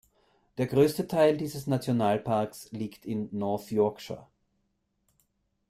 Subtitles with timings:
[0.57, 4.25] Der größte Teil dieses Nationalparks liegt in North Yorkshire.